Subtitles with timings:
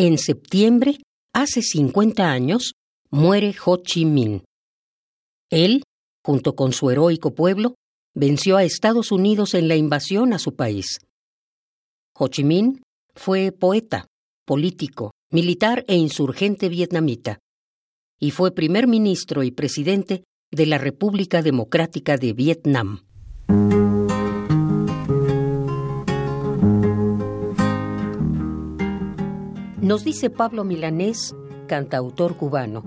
[0.00, 1.00] En septiembre,
[1.34, 2.74] hace 50 años,
[3.10, 4.44] muere Ho Chi Minh.
[5.50, 5.82] Él,
[6.24, 7.74] junto con su heroico pueblo,
[8.14, 11.00] venció a Estados Unidos en la invasión a su país.
[12.16, 12.80] Ho Chi Minh
[13.16, 14.06] fue poeta,
[14.46, 17.40] político, militar e insurgente vietnamita,
[18.20, 20.22] y fue primer ministro y presidente
[20.52, 23.07] de la República Democrática de Vietnam.
[29.88, 31.34] Nos dice Pablo Milanés,
[31.66, 32.84] cantautor cubano,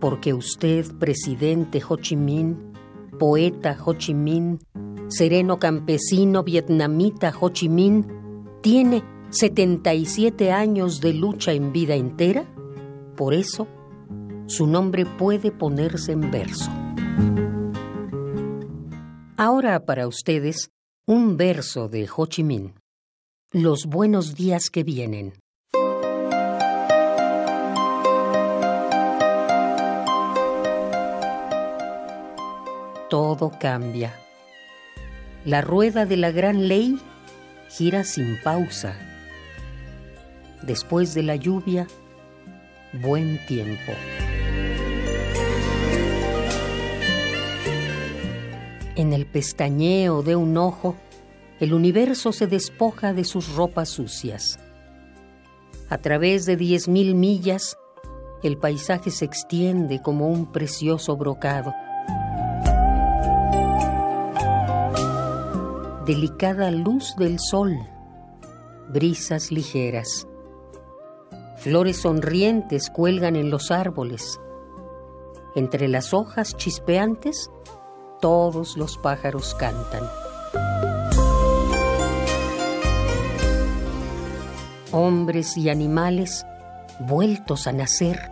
[0.00, 2.72] porque usted, presidente Ho Chi Minh,
[3.18, 4.60] poeta Ho Chi Minh,
[5.08, 8.06] sereno campesino vietnamita Ho Chi Minh,
[8.60, 12.44] tiene 77 años de lucha en vida entera,
[13.16, 13.66] por eso
[14.46, 16.70] su nombre puede ponerse en verso.
[19.36, 20.70] Ahora para ustedes,
[21.08, 22.74] un verso de Ho Chi Minh.
[23.50, 25.32] Los buenos días que vienen.
[33.14, 34.12] Todo cambia.
[35.44, 36.98] La rueda de la gran ley
[37.68, 38.96] gira sin pausa.
[40.62, 41.86] Después de la lluvia,
[42.92, 43.92] buen tiempo.
[48.96, 50.96] En el pestañeo de un ojo,
[51.60, 54.58] el universo se despoja de sus ropas sucias.
[55.88, 57.78] A través de diez mil millas,
[58.42, 61.72] el paisaje se extiende como un precioso brocado.
[66.04, 67.78] Delicada luz del sol,
[68.88, 70.28] brisas ligeras.
[71.56, 74.38] Flores sonrientes cuelgan en los árboles.
[75.54, 77.50] Entre las hojas chispeantes,
[78.20, 80.02] todos los pájaros cantan.
[84.92, 86.44] Hombres y animales
[87.00, 88.30] vueltos a nacer.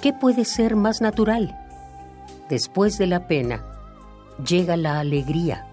[0.00, 1.56] ¿Qué puede ser más natural?
[2.48, 3.64] Después de la pena,
[4.44, 5.71] llega la alegría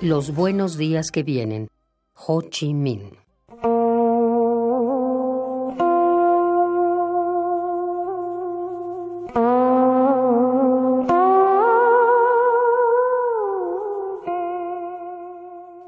[0.00, 1.66] Los buenos días que vienen.
[2.14, 3.18] Ho Chi Minh.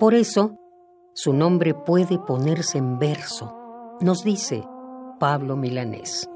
[0.01, 0.57] Por eso,
[1.15, 3.55] su nombre puede ponerse en verso,
[4.01, 4.65] nos dice
[5.21, 6.29] Pablo Milanés.